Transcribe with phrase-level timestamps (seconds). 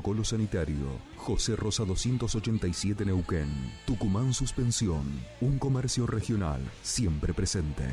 [0.00, 0.98] protocolo sanitario.
[1.16, 3.50] José Rosa 287 Neuquén.
[3.84, 5.04] Tucumán Suspensión.
[5.42, 7.84] Un comercio regional siempre presente.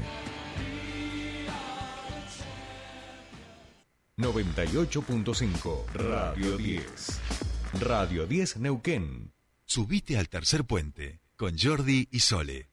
[4.17, 7.20] 98.5 Radio 10.
[7.81, 9.34] Radio 10 Neuquén.
[9.66, 12.70] Subite al tercer puente con Jordi y Sole.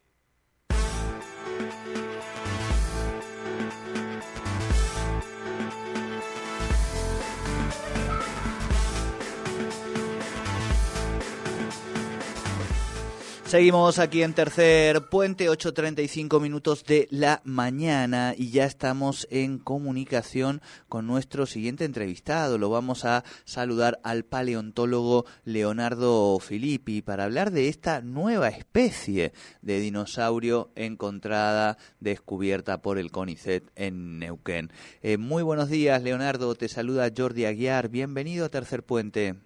[13.47, 20.63] Seguimos aquí en tercer puente, 8.35 minutos de la mañana y ya estamos en comunicación
[20.89, 22.57] con nuestro siguiente entrevistado.
[22.57, 29.79] Lo vamos a saludar al paleontólogo Leonardo Filippi para hablar de esta nueva especie de
[29.79, 34.73] dinosaurio encontrada, descubierta por el CONICET en Neuquén.
[35.03, 36.55] Eh, muy buenos días, Leonardo.
[36.55, 37.91] Te saluda Jordi Aguiar.
[37.91, 39.37] Bienvenido a Tercer Puente.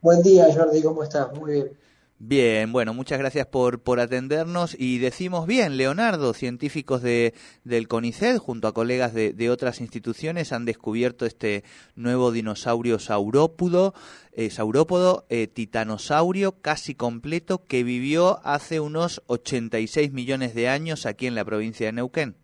[0.00, 0.82] Buen día, Jordi.
[0.82, 1.32] ¿Cómo estás?
[1.34, 1.82] Muy bien.
[2.24, 7.34] Bien, bueno, muchas gracias por, por atendernos y decimos bien, Leonardo, científicos de,
[7.64, 11.64] del CONICET junto a colegas de, otras instituciones han descubierto este
[11.96, 13.92] nuevo dinosaurio saurópodo,
[14.30, 21.26] eh, saurópodo eh, titanosaurio casi completo que vivió hace unos 86 millones de años aquí
[21.26, 22.36] en la provincia de Neuquén.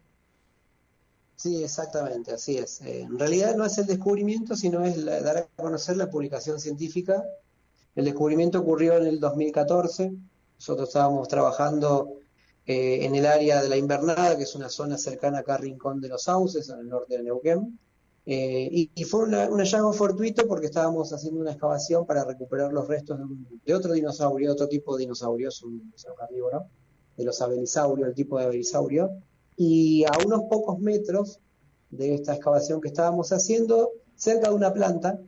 [1.36, 2.80] Sí, exactamente, así es.
[2.80, 7.22] Eh, en realidad no es el descubrimiento, sino es dar a conocer la publicación científica
[7.98, 10.12] el descubrimiento ocurrió en el 2014.
[10.54, 12.20] Nosotros estábamos trabajando
[12.64, 16.00] eh, en el área de la Invernada, que es una zona cercana acá a Rincón
[16.00, 17.76] de los Sauces, en el norte de Neuquén.
[18.24, 23.18] Eh, y, fue un hallazgo fortuito porque estábamos haciendo una excavación para recuperar los restos
[23.64, 26.66] de, otro dinosaurio, otro tipo de dinosaurio, es un carnívoro,
[27.16, 29.10] de los abelisaurios, el tipo de abelisaurio.
[29.56, 31.40] Y a unos pocos metros
[31.90, 35.18] de esta excavación que estábamos haciendo, cerca de una planta,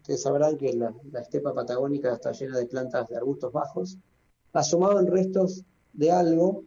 [0.00, 3.98] Ustedes sabrán que la, estepa patagónica está llena de plantas de arbustos bajos.
[4.52, 6.64] Asomaban restos de algo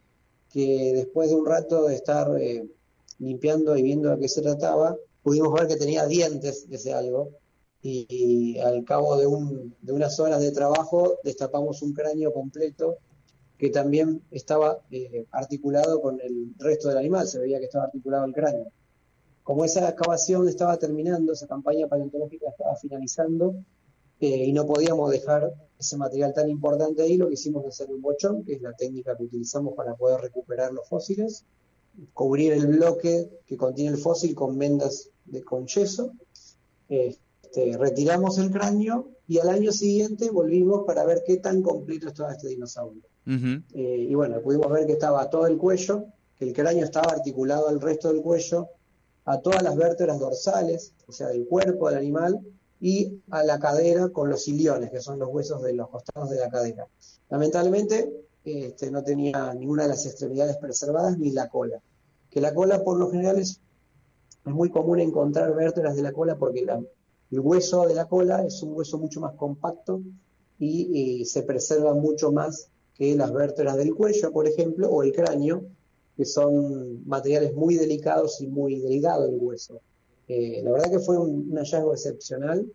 [0.52, 2.69] que después de un rato de estar eh,
[3.18, 7.31] limpiando y viendo de qué se trataba, pudimos ver que tenía dientes ese algo.
[7.81, 12.97] Y, al cabo de, unas horas de trabajo destapamos un cráneo completo
[13.57, 18.25] que también estaba eh, articulado con el resto del animal, se veía que estaba articulado
[18.25, 18.72] el cráneo
[19.44, 23.56] como esa excavación estaba terminando, esa campaña paleontológica estaba finalizando
[24.20, 27.94] eh, y no podíamos dejar ese material tan importante ahí, lo que hicimos es hacer
[27.94, 31.46] un bochón, que es la técnica que utilizamos para poder recuperar los fósiles,
[32.14, 36.14] cubrir el bloque que contiene el fósil con vendas de con yeso,
[36.88, 42.31] este, retiramos el cráneo y al año siguiente volvimos para ver qué tan completo estaba
[42.31, 43.04] este dinosaurio.
[43.25, 46.06] Eh, y bueno, pudimos ver que estaba todo el cuello,
[46.38, 48.70] que el cráneo estaba articulado al resto del cuello,
[49.25, 52.39] a todas las vértebras dorsales, o sea, del cuerpo del animal,
[52.79, 56.38] y a la cadera con los iliones, que son los huesos de los costados de
[56.38, 56.85] la cadera.
[57.29, 58.12] Lamentablemente,
[58.44, 61.81] este, no tenía ninguna de las extremidades preservadas ni la cola.
[62.29, 63.62] Que la cola, por lo general, es,
[64.44, 66.66] muy común encontrar vértebras de la cola porque
[67.31, 70.01] el hueso de la cola es un hueso mucho más compacto
[70.59, 75.13] y, y se preserva mucho más que las vértebras del cuello, por ejemplo, o el
[75.13, 75.63] cráneo,
[76.16, 79.81] que son materiales muy delicados y muy delgados el hueso.
[80.28, 82.66] Eh, la verdad que fue un, hallazgo excepcional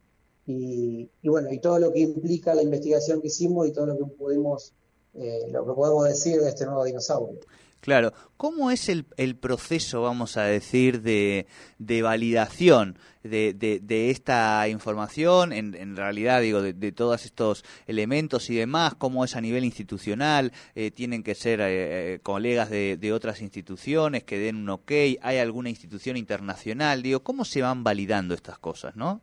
[0.46, 4.04] y, bueno, y todo lo que implica la investigación que hicimos y todo lo que
[4.04, 4.72] pudimos,
[5.14, 7.38] eh, lo que podemos decir de este nuevo dinosaurio.
[7.80, 11.46] Claro, ¿cómo es el, el proceso, vamos a decir, de,
[11.78, 18.56] de validación de, de, esta información, en, en realidad, digo, de, todos estos elementos y
[18.56, 18.94] demás?
[18.96, 20.52] ¿Cómo es a nivel institucional?
[20.74, 24.92] Eh, ¿Tienen que ser eh, eh, colegas de, otras instituciones que den un ok?
[25.22, 27.02] ¿Hay alguna institución internacional?
[27.02, 29.22] Digo, ¿cómo se van validando estas cosas, no?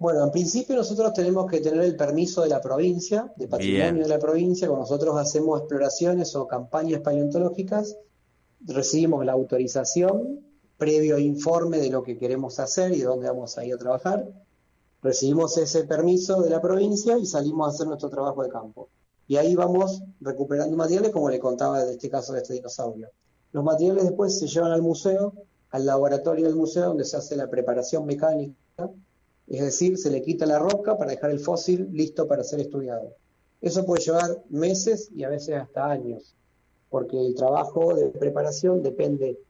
[0.00, 4.08] Bueno, en principio nosotros tenemos que tener el permiso de la provincia, de patrimonio de
[4.08, 7.98] la provincia, cuando nosotros hacemos exploraciones o campañas paleontológicas,
[8.62, 10.40] recibimos la autorización,
[10.78, 14.26] previo informe de lo que queremos hacer y dónde vamos a ir a trabajar.
[15.02, 18.88] Recibimos ese permiso de la provincia y salimos a hacer nuestro trabajo de campo.
[19.28, 23.10] Y ahí vamos recuperando materiales, como le contaba de este caso de este dinosaurio.
[23.52, 25.34] Los materiales después se llevan al museo,
[25.68, 28.54] al laboratorio del museo, donde se hace la preparación mecánica
[29.50, 33.16] es decir, se le quita la roca para dejar el fósil listo para ser estudiado.
[33.60, 36.36] Eso puede llevar meses y a veces hasta años,
[36.88, 39.40] porque el trabajo de preparación depende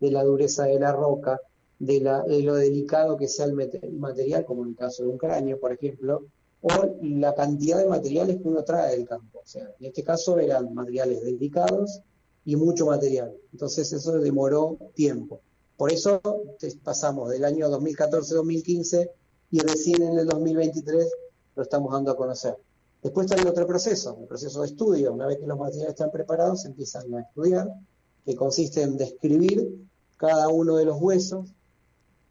[0.00, 1.38] de la dureza de la roca,
[1.78, 3.52] de, lo delicado que sea el
[3.92, 6.24] material, como en el caso de un cráneo, por ejemplo,
[6.62, 6.68] o
[7.02, 9.40] la cantidad de materiales que uno trae del campo.
[9.40, 12.00] O sea, en este caso eran materiales delicados
[12.46, 13.34] y mucho material.
[13.52, 15.42] Entonces eso demoró tiempo.
[15.76, 16.20] Por eso
[16.82, 19.10] pasamos del año 2014-2015
[19.50, 21.12] y recién en el 2023
[21.56, 22.56] lo estamos dando a conocer.
[23.02, 25.12] Después está el otro proceso, el proceso de estudio.
[25.12, 27.68] Una vez que los materiales están preparados, empiezan a estudiar,
[28.24, 29.86] que consiste en describir
[30.16, 31.48] cada uno de los huesos,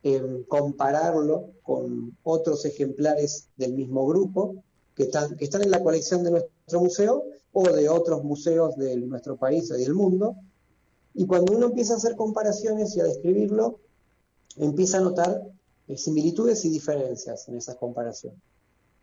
[0.04, 4.64] en compararlo con otros ejemplares del mismo grupo
[4.96, 8.96] que están, que están en la colección de nuestro museo o de otros museos de
[8.98, 10.36] nuestro país y del mundo.
[11.16, 13.80] Y cuando uno empieza a hacer comparaciones y a describirlo,
[14.58, 15.42] empieza a notar
[15.98, 18.40] similitudes y diferencias en esas comparaciones.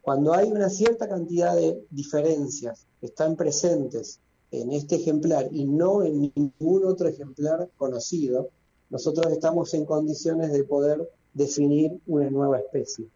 [0.02, 4.20] Cuando hay una cierta cantidad de diferencias que están presentes
[4.52, 8.50] en este ejemplar y no en ningún otro ejemplar conocido,
[8.88, 13.06] nosotros estamos en condiciones de poder definir una nueva especie,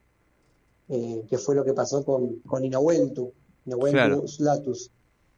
[0.88, 3.32] eh, que fue lo que pasó con, con Inawentu
[4.26, 4.90] slatus,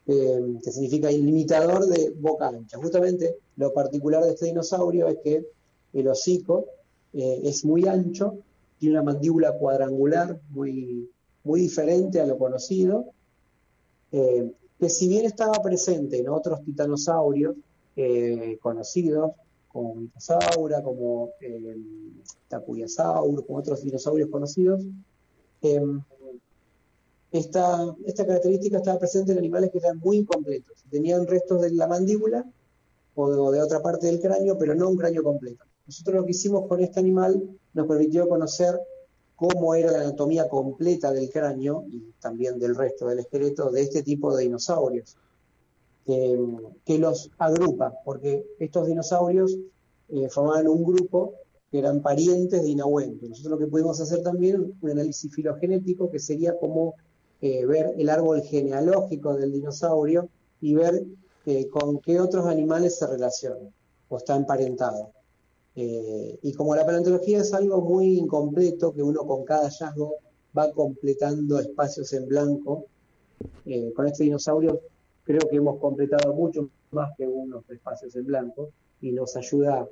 [0.07, 2.79] eh, que significa ilimitador de boca ancha.
[2.79, 5.47] Justamente lo particular de este dinosaurio es que
[5.93, 6.65] el hocico
[7.13, 8.39] eh, es muy ancho,
[8.79, 11.11] tiene una mandíbula cuadrangular muy,
[11.45, 13.07] muy diferente a lo conocido,
[14.11, 17.55] que si bien estaba presente en otros titanosaurios
[18.61, 19.33] conocidos,
[19.73, 21.77] como Mitosaura, como eh,
[22.49, 24.85] Tapuyasaurus, como otros dinosaurios conocidos.
[25.63, 26.03] Em,
[27.31, 30.85] esta, esta característica estaba presente en animales que eran muy incompletos.
[30.91, 32.45] Tenían restos de la mandíbula
[33.15, 35.65] o de, otra parte del cráneo, pero no un cráneo completo.
[35.87, 37.43] Nosotros lo que hicimos con este animal
[37.75, 38.79] nos permitió conocer
[39.37, 44.03] cómo era la anatomía completa del cráneo y también del resto del esqueleto de este
[44.03, 45.17] tipo de dinosaurios
[46.05, 49.57] que, los agrupa, porque estos dinosaurios
[50.09, 51.35] eh, formaban un grupo
[51.71, 53.27] que eran parientes de Inahuento.
[53.27, 56.95] Nosotros lo que pudimos hacer también un análisis filogenético que sería como
[57.41, 60.29] eh, ver el árbol genealógico del dinosaurio
[60.61, 61.05] y ver
[61.47, 63.73] eh, con qué otros animales se relacionan
[64.09, 65.13] o está emparentado.
[65.75, 70.17] Y como la paleontología es algo muy incompleto, que uno con cada hallazgo
[70.57, 72.87] va completando espacios en blanco,
[73.95, 74.81] con este dinosaurio
[75.25, 78.71] creo que hemos completado mucho más que unos espacios en blanco
[79.01, 79.89] y nos ayuda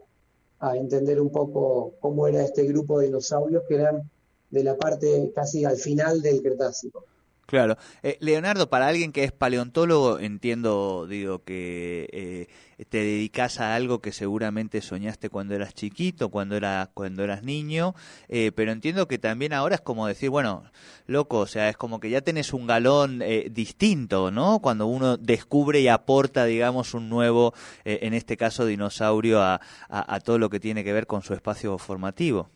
[0.59, 4.11] a entender un poco cómo era este grupo de dinosaurios que eran
[4.51, 7.05] de la parte casi al final del Cretácico.
[7.51, 7.77] Claro.
[8.05, 14.01] Eh, Leonardo, para alguien que es paleontólogo, entiendo, digo, que eh, te dedicas a algo
[14.01, 17.97] que seguramente soñaste cuando eras chiquito, cuando, era, cuando eras niño,
[18.29, 20.63] eh, pero entiendo que también ahora es como decir, bueno,
[21.09, 23.21] loco, o sea, es como que ya tenés un galón
[23.51, 24.61] distinto, ¿no?
[24.61, 27.53] Cuando uno descubre y aporta, digamos, un nuevo,
[27.85, 31.77] en este caso, dinosaurio a, a todo lo que tiene que ver con su espacio
[31.79, 32.49] formativo.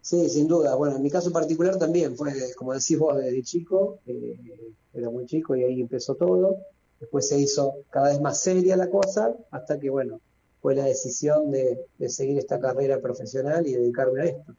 [0.00, 0.74] Sí, sin duda.
[0.74, 4.38] Bueno, en mi caso particular también fue, como decís vos, desde chico, eh,
[4.94, 6.56] era muy chico y ahí empezó todo.
[7.00, 10.20] Después se hizo cada vez más seria la cosa, hasta que, bueno,
[10.60, 11.78] fue la decisión de,
[12.08, 14.54] seguir esta carrera profesional y dedicarme a esto.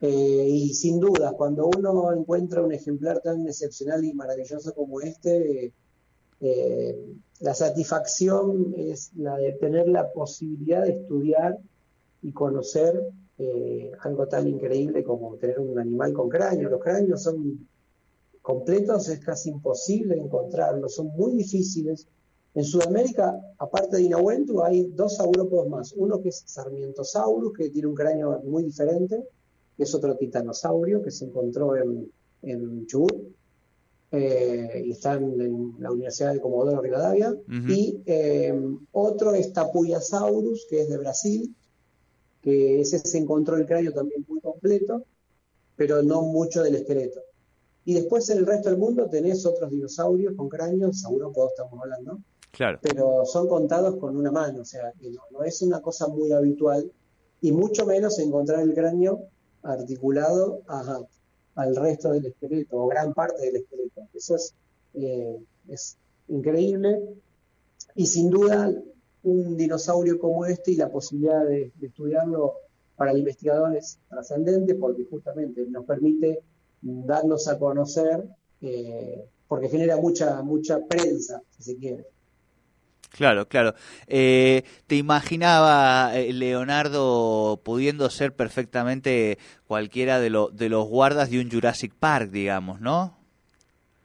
[0.00, 5.72] Eh, y sin duda, cuando uno encuentra un ejemplar tan excepcional y maravilloso como este,
[6.40, 11.58] eh, la satisfacción es la de tener la posibilidad de estudiar
[12.22, 13.10] y conocer
[13.42, 16.68] eh, algo tan increíble como tener un animal con cráneo.
[16.68, 17.66] Los cráneos son
[18.42, 22.06] completos, es casi imposible encontrarlos, son muy difíciles.
[22.54, 25.94] En Sudamérica, aparte de Inahuentu, hay dos saurópodos más.
[25.96, 29.24] Uno que es Sarmientosaurus, que tiene un cráneo muy diferente,
[29.74, 33.22] que es otro titanosaurio que se encontró en, en Chubut,
[34.12, 37.34] eh, y está en, la Universidad de Comodoro Rivadavia.
[37.48, 38.52] Y eh,
[38.92, 41.54] otro es Tapuyasaurus, que es de Brasil,
[42.42, 45.04] que ese se encontró el cráneo también muy completo,
[45.76, 47.20] pero no mucho del esqueleto.
[47.84, 52.18] Y después en el resto del mundo tenés otros dinosaurios con cráneos, saurópodos estamos hablando,
[52.50, 52.78] claro.
[52.82, 56.90] pero son contados con una mano, o sea, que no, es una cosa muy habitual,
[57.40, 59.22] y mucho menos encontrar el cráneo
[59.62, 60.60] articulado
[61.54, 64.02] al resto del esqueleto, o gran parte del esqueleto.
[64.12, 64.54] Eso es,
[64.94, 65.96] eh, es
[66.28, 67.00] increíble,
[67.94, 68.72] y sin duda
[69.22, 72.54] un dinosaurio como este y la posibilidad de, estudiarlo
[72.96, 76.40] para el investigador es trascendente porque justamente nos permite
[76.82, 78.24] darnos a conocer,
[78.60, 82.06] eh, porque genera mucha, mucha prensa, si se quiere.
[83.10, 83.74] Claro, claro.
[84.06, 91.50] Eh, ¿Te imaginaba, eh, Leonardo, pudiendo ser perfectamente cualquiera de, de los guardas de un
[91.50, 93.19] Jurassic Park, digamos, ¿no?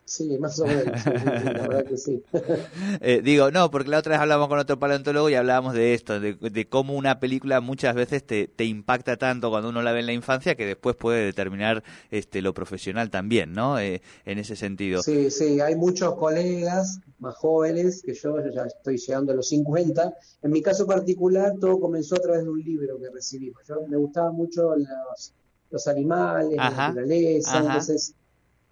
[0.05, 2.23] Sí, más o menos, la verdad que sí.
[3.01, 6.19] Eh, digo, no, porque la otra vez hablamos con otro paleontólogo y hablábamos de esto,
[6.19, 10.05] de, cómo una película muchas veces te, te, impacta tanto cuando uno la ve en
[10.05, 13.79] la infancia que después puede determinar este, lo profesional también, ¿no?
[13.79, 15.01] Eh, en ese sentido.
[15.01, 19.49] Sí, sí, hay muchos colegas más jóvenes que yo, yo ya estoy llegando a los
[19.49, 20.13] 50.
[20.43, 23.63] En mi caso particular, todo comenzó a través de un libro que recibimos.
[23.67, 25.33] Yo me gustaban mucho los
[25.71, 27.57] los animales, la naturaleza.
[27.59, 28.13] Entonces,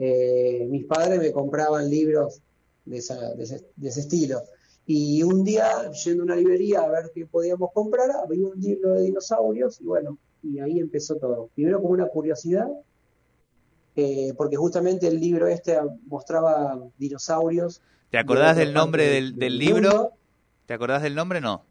[0.05, 2.41] eh, mis padres me compraban libros
[2.83, 3.01] de,
[3.37, 4.41] de, ese, estilo.
[4.85, 8.95] Y un día, yendo a una librería a ver qué podíamos comprar, había un libro
[8.95, 11.49] de dinosaurios y bueno, y ahí empezó todo.
[11.55, 12.67] Primero como una curiosidad,
[13.95, 17.81] eh, porque justamente el libro este mostraba dinosaurios.
[18.11, 20.11] ¿Te acordás del nombre del, del libro?
[20.65, 21.39] ¿Te acordás del nombre?
[21.39, 21.63] No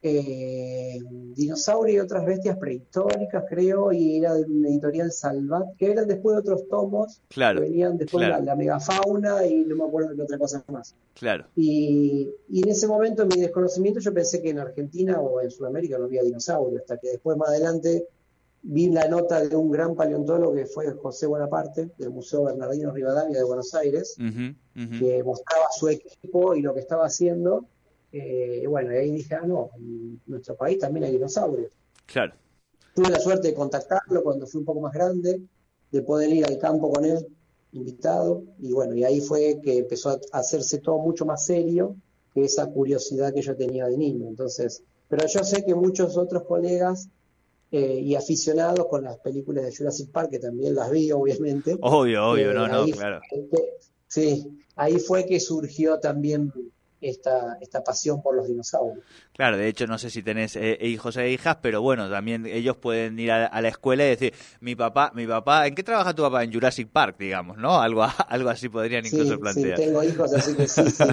[0.00, 1.00] eh,
[1.34, 6.34] Dinosaurio y otras bestias prehistóricas, creo, y era de una editorial Salvat, que eran después
[6.36, 10.22] de otros tomos, claro, que venían después de la, megafauna y no me acuerdo de
[10.22, 10.94] otra cosa más.
[11.14, 11.46] Claro.
[11.56, 15.98] Y, en ese momento, en mi desconocimiento, yo pensé que en Argentina o en Sudamérica
[15.98, 18.06] no había dinosaurio, hasta que después, más adelante,
[18.62, 23.38] vi la nota de un gran paleontólogo que fue José Bonaparte, del Museo Bernardino Rivadavia
[23.38, 24.16] de Buenos Aires,
[24.74, 27.66] que mostraba su equipo y lo que estaba haciendo
[28.12, 31.70] eh, bueno, y ahí dije, ah, no, en nuestro país también hay dinosaurios.
[32.06, 32.34] Claro.
[32.94, 35.42] Tuve la suerte de contactarlo cuando fui un poco más grande,
[35.90, 37.26] de poder ir al campo con él,
[37.72, 41.96] invitado, y bueno, y ahí fue que empezó a hacerse todo mucho más serio
[42.34, 44.26] que esa curiosidad que yo tenía de niño.
[44.26, 47.08] Entonces, pero yo sé que muchos otros colegas
[47.70, 51.76] eh, y aficionados con las películas de Jurassic Park, que también las vi, obviamente.
[51.80, 53.20] Obvio, obvio, no, no, claro.
[54.06, 54.46] sí,
[54.76, 56.52] ahí fue que surgió también
[57.00, 59.04] esta, esta pasión por los dinosaurios.
[59.32, 62.76] Claro, de hecho no sé si tenés eh, hijos e hijas, pero bueno, también ellos
[62.76, 66.22] pueden ir a, la escuela y decir, mi papá, mi papá, ¿en qué trabaja tu
[66.22, 66.42] papá?
[66.42, 67.80] En Jurassic Park, digamos, ¿no?
[67.80, 69.78] Algo, algo así podrían incluso plantear.
[69.78, 71.04] Sí, tengo hijos, así que sí, sí,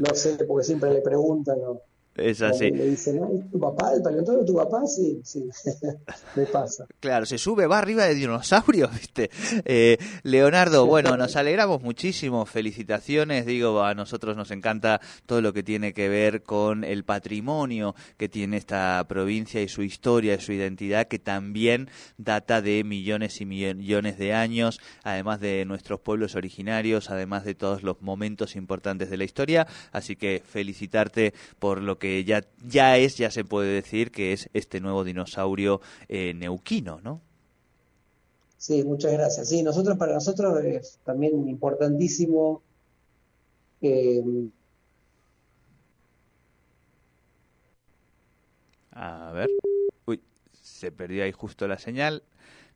[0.00, 1.80] no sé, porque siempre le preguntan, ¿no?
[2.14, 2.70] Es así.
[2.70, 4.86] Le dicen, ¿tu papá, el paleontólogo, tu papá?
[4.86, 5.48] Sí, sí,
[6.36, 6.86] me pasa.
[7.00, 9.30] Claro, se sube, va arriba de dinosaurios, ¿viste?
[9.64, 15.62] Eh, Leonardo, bueno, nos alegramos muchísimo, felicitaciones, digo, a nosotros nos encanta todo lo que
[15.62, 20.52] tiene que ver con el patrimonio que tiene esta provincia y su historia y su
[20.52, 21.88] identidad, que también
[22.18, 27.82] data de millones y millones de años, además de nuestros pueblos originarios, además de todos
[27.82, 32.98] los momentos importantes de la historia, así que felicitarte por lo que que ya, ya
[32.98, 37.20] es, ya se puede decir que es este nuevo dinosaurio eh, neuquino, ¿no?
[38.58, 39.48] Sí, muchas gracias.
[39.48, 42.60] Sí, nosotros para nosotros es también importantísimo
[43.82, 44.20] eh,
[48.90, 49.48] A ver.
[50.06, 50.20] Uy,
[50.52, 52.24] se perdió ahí justo la señal.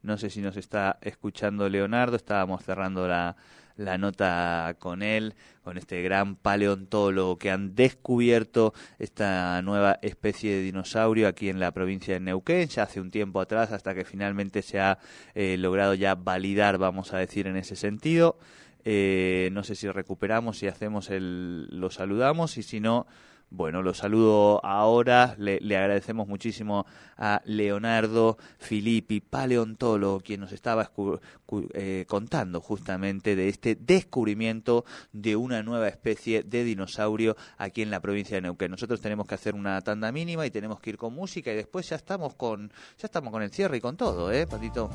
[0.07, 2.15] No sé si nos está escuchando Leonardo.
[2.15, 3.35] Estábamos cerrando la,
[3.77, 5.35] la nota con él,
[5.65, 11.73] con este gran paleontólogo que han descubierto esta nueva especie de dinosaurio aquí en la
[11.73, 14.99] provincia de Neuquén, ya hace un tiempo atrás, hasta que finalmente se ha
[15.35, 18.39] eh, logrado ya validar, vamos a decir, en ese sentido.
[18.85, 23.09] Eh, no sé si recuperamos, si hacemos el, lo saludamos y si no,
[23.51, 26.85] bueno, lo saludo ahora, le, agradecemos muchísimo
[27.17, 30.91] a Leonardo Filippi, paleontólogo, quien nos estaba
[31.75, 38.01] eh, contando justamente de este descubrimiento de una nueva especie de dinosaurio aquí en la
[38.01, 38.71] provincia de Neuquén.
[38.71, 41.89] Nosotros tenemos que hacer una tanda mínima y tenemos que ir con música y después
[41.89, 44.91] ya estamos con, ya estamos con el cierre y con todo, ¿eh, Patito?